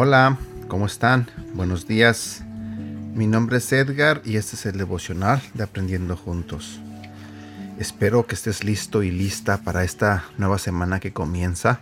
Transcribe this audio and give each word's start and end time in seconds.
Hola, 0.00 0.38
¿cómo 0.68 0.86
están? 0.86 1.26
Buenos 1.54 1.88
días. 1.88 2.44
Mi 3.14 3.26
nombre 3.26 3.56
es 3.56 3.72
Edgar 3.72 4.22
y 4.24 4.36
este 4.36 4.54
es 4.54 4.64
el 4.66 4.78
devocional 4.78 5.42
de 5.54 5.64
Aprendiendo 5.64 6.16
Juntos. 6.16 6.78
Espero 7.80 8.24
que 8.24 8.36
estés 8.36 8.62
listo 8.62 9.02
y 9.02 9.10
lista 9.10 9.62
para 9.62 9.82
esta 9.82 10.24
nueva 10.36 10.58
semana 10.58 11.00
que 11.00 11.12
comienza. 11.12 11.80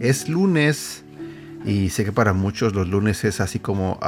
Es 0.00 0.28
lunes 0.28 1.03
y 1.64 1.90
sé 1.90 2.04
que 2.04 2.12
para 2.12 2.32
muchos 2.32 2.74
los 2.74 2.88
lunes 2.88 3.24
es 3.24 3.40
así 3.40 3.58
como 3.58 3.98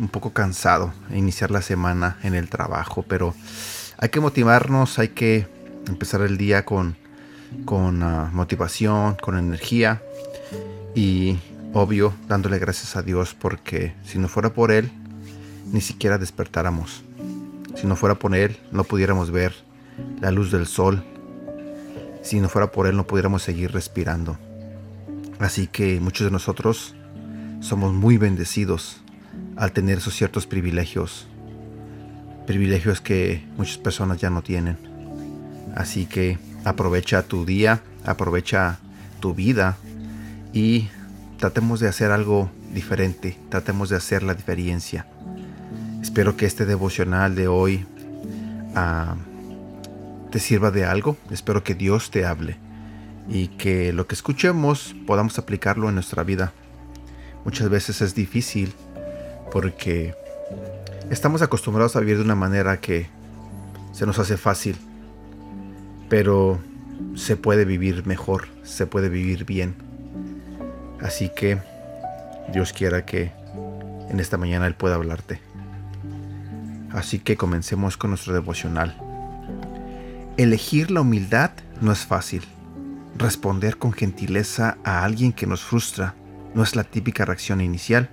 un 0.00 0.08
poco 0.08 0.32
cansado 0.32 0.92
iniciar 1.14 1.50
la 1.50 1.62
semana 1.62 2.18
en 2.22 2.34
el 2.34 2.48
trabajo, 2.48 3.04
pero 3.06 3.34
hay 3.98 4.08
que 4.08 4.20
motivarnos, 4.20 4.98
hay 4.98 5.08
que 5.08 5.46
empezar 5.86 6.22
el 6.22 6.38
día 6.38 6.64
con, 6.64 6.96
con 7.64 8.02
ah, 8.02 8.30
motivación, 8.32 9.16
con 9.16 9.38
energía 9.38 10.02
y 10.94 11.38
obvio 11.74 12.14
dándole 12.28 12.58
gracias 12.58 12.96
a 12.96 13.02
Dios 13.02 13.34
porque 13.34 13.94
si 14.04 14.18
no 14.18 14.28
fuera 14.28 14.54
por 14.54 14.72
Él, 14.72 14.90
ni 15.72 15.80
siquiera 15.80 16.18
despertáramos. 16.18 17.02
Si 17.74 17.86
no 17.86 17.96
fuera 17.96 18.14
por 18.14 18.34
Él, 18.34 18.56
no 18.72 18.84
pudiéramos 18.84 19.30
ver 19.30 19.52
la 20.20 20.30
luz 20.30 20.50
del 20.50 20.66
sol. 20.66 21.04
Si 22.22 22.40
no 22.40 22.48
fuera 22.48 22.72
por 22.72 22.86
Él, 22.86 22.96
no 22.96 23.06
pudiéramos 23.06 23.42
seguir 23.42 23.72
respirando. 23.72 24.38
Así 25.38 25.66
que 25.66 26.00
muchos 26.00 26.24
de 26.24 26.30
nosotros 26.30 26.94
somos 27.60 27.92
muy 27.92 28.16
bendecidos 28.16 29.02
al 29.56 29.72
tener 29.72 29.98
esos 29.98 30.14
ciertos 30.14 30.46
privilegios. 30.46 31.26
Privilegios 32.46 33.00
que 33.00 33.44
muchas 33.56 33.76
personas 33.76 34.18
ya 34.18 34.30
no 34.30 34.42
tienen. 34.42 34.78
Así 35.74 36.06
que 36.06 36.38
aprovecha 36.64 37.22
tu 37.22 37.44
día, 37.44 37.82
aprovecha 38.04 38.78
tu 39.20 39.34
vida 39.34 39.76
y 40.52 40.88
tratemos 41.38 41.80
de 41.80 41.88
hacer 41.88 42.12
algo 42.12 42.50
diferente, 42.72 43.38
tratemos 43.50 43.90
de 43.90 43.96
hacer 43.96 44.22
la 44.22 44.34
diferencia. 44.34 45.06
Espero 46.00 46.36
que 46.36 46.46
este 46.46 46.64
devocional 46.64 47.34
de 47.34 47.48
hoy 47.48 47.84
ah, 48.74 49.16
te 50.30 50.38
sirva 50.38 50.70
de 50.70 50.86
algo, 50.86 51.18
espero 51.30 51.62
que 51.62 51.74
Dios 51.74 52.10
te 52.10 52.24
hable 52.24 52.65
y 53.28 53.48
que 53.48 53.92
lo 53.92 54.06
que 54.06 54.14
escuchemos 54.14 54.94
podamos 55.06 55.38
aplicarlo 55.38 55.88
en 55.88 55.94
nuestra 55.94 56.22
vida. 56.22 56.52
Muchas 57.44 57.68
veces 57.68 58.00
es 58.00 58.14
difícil 58.14 58.72
porque 59.50 60.14
estamos 61.10 61.42
acostumbrados 61.42 61.96
a 61.96 62.00
vivir 62.00 62.16
de 62.18 62.24
una 62.24 62.34
manera 62.34 62.80
que 62.80 63.08
se 63.92 64.06
nos 64.06 64.18
hace 64.18 64.36
fácil, 64.36 64.76
pero 66.08 66.58
se 67.14 67.36
puede 67.36 67.64
vivir 67.64 68.06
mejor, 68.06 68.48
se 68.62 68.86
puede 68.86 69.08
vivir 69.08 69.44
bien. 69.44 69.74
Así 71.00 71.30
que 71.34 71.58
Dios 72.52 72.72
quiera 72.72 73.04
que 73.04 73.32
en 74.08 74.20
esta 74.20 74.36
mañana 74.36 74.66
Él 74.66 74.74
pueda 74.74 74.94
hablarte. 74.94 75.40
Así 76.92 77.18
que 77.18 77.36
comencemos 77.36 77.96
con 77.96 78.10
nuestro 78.10 78.32
devocional. 78.32 78.96
Elegir 80.36 80.90
la 80.90 81.00
humildad 81.00 81.50
no 81.80 81.92
es 81.92 82.00
fácil. 82.00 82.42
Responder 83.18 83.78
con 83.78 83.92
gentileza 83.92 84.76
a 84.84 85.02
alguien 85.02 85.32
que 85.32 85.46
nos 85.46 85.62
frustra 85.62 86.14
no 86.54 86.62
es 86.62 86.76
la 86.76 86.84
típica 86.84 87.24
reacción 87.24 87.62
inicial. 87.62 88.10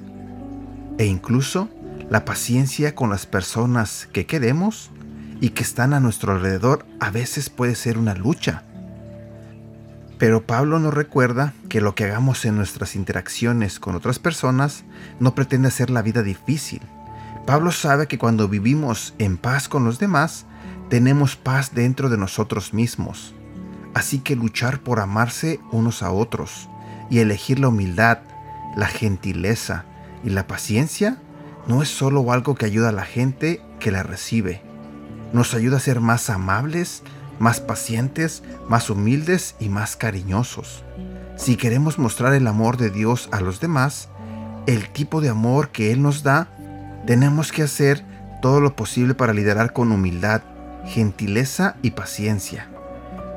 E 0.97 1.05
incluso 1.05 1.69
la 2.09 2.23
paciencia 2.23 2.95
con 2.95 3.09
las 3.09 3.25
personas 3.25 4.07
que 4.13 4.25
queremos 4.25 4.91
y 5.41 5.49
que 5.49 5.63
están 5.63 5.93
a 5.93 5.99
nuestro 5.99 6.31
alrededor 6.31 6.85
a 7.01 7.09
veces 7.09 7.49
puede 7.49 7.75
ser 7.75 7.97
una 7.97 8.15
lucha. 8.15 8.63
Pero 10.19 10.45
Pablo 10.45 10.79
nos 10.79 10.93
recuerda 10.93 11.53
que 11.67 11.81
lo 11.81 11.95
que 11.95 12.05
hagamos 12.05 12.45
en 12.45 12.55
nuestras 12.55 12.95
interacciones 12.95 13.79
con 13.79 13.95
otras 13.95 14.19
personas 14.19 14.85
no 15.19 15.35
pretende 15.35 15.67
hacer 15.67 15.89
la 15.89 16.01
vida 16.01 16.23
difícil. 16.23 16.81
Pablo 17.45 17.73
sabe 17.73 18.07
que 18.07 18.17
cuando 18.17 18.47
vivimos 18.47 19.15
en 19.17 19.37
paz 19.37 19.67
con 19.67 19.83
los 19.83 19.99
demás, 19.99 20.45
tenemos 20.89 21.35
paz 21.35 21.73
dentro 21.73 22.09
de 22.09 22.17
nosotros 22.17 22.73
mismos. 22.73 23.33
Así 23.93 24.19
que 24.19 24.35
luchar 24.35 24.79
por 24.79 24.99
amarse 24.99 25.59
unos 25.71 26.03
a 26.03 26.11
otros 26.11 26.69
y 27.09 27.19
elegir 27.19 27.59
la 27.59 27.67
humildad, 27.67 28.19
la 28.75 28.87
gentileza 28.87 29.85
y 30.23 30.29
la 30.29 30.47
paciencia 30.47 31.17
no 31.67 31.81
es 31.81 31.89
solo 31.89 32.31
algo 32.31 32.55
que 32.55 32.65
ayuda 32.65 32.89
a 32.89 32.93
la 32.93 33.05
gente 33.05 33.61
que 33.79 33.91
la 33.91 34.03
recibe. 34.03 34.61
Nos 35.31 35.53
ayuda 35.53 35.77
a 35.77 35.81
ser 35.81 35.99
más 35.99 36.29
amables, 36.29 37.03
más 37.39 37.59
pacientes, 37.59 38.43
más 38.67 38.89
humildes 38.89 39.55
y 39.59 39.69
más 39.69 39.95
cariñosos. 39.95 40.83
Si 41.35 41.55
queremos 41.55 41.97
mostrar 41.99 42.33
el 42.33 42.47
amor 42.47 42.77
de 42.77 42.89
Dios 42.89 43.29
a 43.31 43.41
los 43.41 43.59
demás, 43.59 44.09
el 44.67 44.89
tipo 44.89 45.21
de 45.21 45.29
amor 45.29 45.69
que 45.69 45.91
Él 45.91 46.01
nos 46.01 46.23
da, 46.23 46.47
tenemos 47.05 47.51
que 47.51 47.63
hacer 47.63 48.03
todo 48.41 48.61
lo 48.61 48.75
posible 48.75 49.13
para 49.13 49.33
liderar 49.33 49.73
con 49.73 49.91
humildad, 49.91 50.41
gentileza 50.85 51.75
y 51.81 51.91
paciencia. 51.91 52.69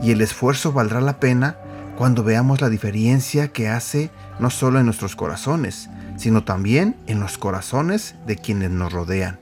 Y 0.03 0.11
el 0.11 0.21
esfuerzo 0.21 0.73
valdrá 0.73 1.01
la 1.01 1.21
pena 1.21 1.57
cuando 1.97 2.23
veamos 2.23 2.61
la 2.61 2.69
diferencia 2.69 3.49
que 3.49 3.69
hace 3.69 4.11
no 4.39 4.51
solo 4.51 4.79
en 4.79 4.85
nuestros 4.85 5.17
corazones, 5.17 5.89
sino 6.17 6.45
también 6.45 6.97
en 7.07 7.21
los 7.21 7.39
corazones 7.39 8.15
de 8.27 8.37
quienes 8.37 8.71
nos 8.71 8.93
rodean. 8.93 9.39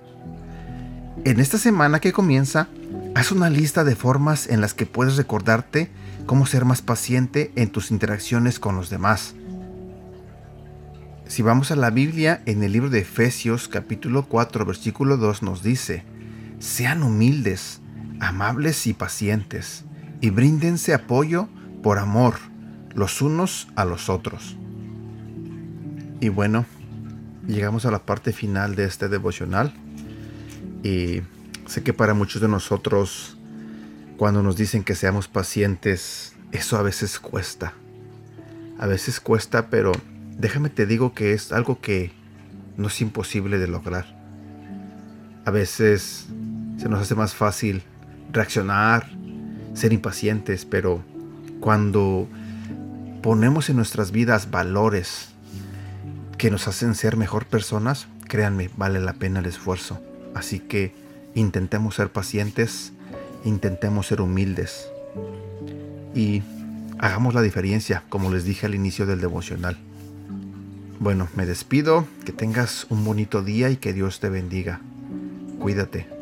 En 1.25 1.41
esta 1.41 1.59
semana 1.59 2.01
que 2.01 2.13
comienza, 2.13 2.69
Haz 3.15 3.31
una 3.31 3.49
lista 3.49 3.85
de 3.85 3.95
formas 3.95 4.49
en 4.49 4.61
las 4.61 4.75
que 4.75 4.87
puedes 4.87 5.17
recordarte 5.17 5.89
cómo 6.27 6.47
ser 6.47 6.65
más 6.65 6.83
paciente 6.83 7.53
en 7.55 7.71
tus 7.71 7.93
interacciones 7.93 8.59
con 8.59 8.75
los 8.75 8.91
demás. 8.91 9.37
Si 11.29 11.41
vamos 11.43 11.71
a 11.71 11.77
la 11.77 11.91
Biblia, 11.91 12.43
en 12.45 12.65
el 12.65 12.73
libro 12.73 12.91
de 12.91 13.01
Efesios 13.01 13.69
capítulo 13.69 14.27
4 14.27 14.67
versículo 14.67 15.17
2 15.17 15.45
nos 15.45 15.63
dice, 15.63 16.03
sean 16.59 17.05
humildes, 17.05 17.81
amables 18.19 18.85
y 18.89 18.95
pacientes, 18.95 19.85
y 20.25 20.31
bríndense 20.31 20.95
apoyo 20.95 21.49
por 21.83 21.99
amor 21.99 22.35
los 22.95 23.21
unos 23.21 23.69
a 23.77 23.85
los 23.85 24.09
otros. 24.09 24.57
Y 26.21 26.31
bueno, 26.31 26.65
llegamos 27.47 27.85
a 27.85 27.91
la 27.91 28.07
parte 28.07 28.33
final 28.33 28.75
de 28.75 28.85
este 28.85 29.09
devocional. 29.09 29.75
Y 30.83 31.21
Sé 31.67 31.83
que 31.83 31.95
para 31.95 32.13
muchos 32.13 32.43
de 32.43 32.49
nosotros, 32.49 33.37
cuando 34.19 34.43
nos 34.43 34.57
dicen 34.57 34.85
que 34.85 34.95
seamos 34.95 35.29
pacientes, 35.29 36.35
eso 36.53 36.77
a 36.77 36.83
veces 36.83 37.19
cuesta. 37.19 37.73
A 38.79 38.87
veces 38.87 39.19
cuesta, 39.19 39.71
pero 39.71 39.93
déjame 40.39 40.69
te 40.69 40.85
digo 40.85 41.15
que 41.15 41.33
es 41.33 41.53
algo 41.53 41.81
que 41.81 42.13
no 42.77 42.89
es 42.89 43.01
imposible 43.01 43.59
de 43.59 43.67
lograr. 43.67 44.05
A 45.47 45.51
veces 45.51 46.27
se 46.77 46.89
nos 46.89 47.01
hace 47.01 47.15
más 47.15 47.35
fácil 47.35 47.83
reaccionar, 48.31 49.11
ser 49.75 49.93
impacientes, 49.93 50.65
pero 50.65 51.03
cuando 51.61 52.29
ponemos 53.23 53.69
en 53.71 53.77
nuestras 53.77 54.11
vidas 54.11 54.51
valores 54.51 55.29
que 56.39 56.51
nos 56.51 56.69
hacen 56.69 56.95
ser 56.95 57.17
mejor 57.17 57.47
personas, 57.47 58.07
créanme, 58.29 58.71
vale 58.77 59.01
la 59.01 59.15
pena 59.15 59.41
el 59.41 59.47
esfuerzo. 59.47 60.01
Así 60.35 60.59
que 60.59 60.93
intentemos 61.35 61.97
ser 61.97 62.11
pacientes, 62.11 62.93
intentemos 63.45 64.07
ser 64.07 64.21
humildes 64.21 64.89
y 66.15 66.43
hagamos 66.99 67.35
la 67.35 67.43
diferencia, 67.43 68.03
como 68.09 68.31
les 68.31 68.45
dije 68.45 68.67
al 68.67 68.75
inicio 68.75 69.07
del 69.07 69.21
devocional. 69.21 69.77
Bueno, 71.01 71.29
me 71.35 71.45
despido, 71.45 72.07
que 72.25 72.33
tengas 72.33 72.87
un 72.89 73.05
bonito 73.05 73.43
día 73.43 73.71
y 73.71 73.77
que 73.77 73.93
Dios 73.93 74.21
te 74.21 74.29
bendiga. 74.29 74.81
Cuídate. 75.59 76.14